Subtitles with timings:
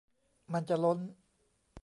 [0.53, 0.99] มันจะล้น